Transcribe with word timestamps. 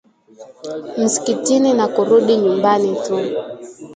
msikitini 0.97 1.73
na 1.73 1.87
kurudi 1.87 2.37
nyumbani 2.37 2.95
tu 3.07 3.19